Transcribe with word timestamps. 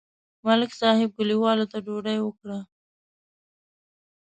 ملک 0.45 0.71
صاحب 0.81 1.09
کلیوالو 1.17 1.69
ته 1.71 1.77
ډوډۍ 1.85 2.17
وکړه. 2.21 2.59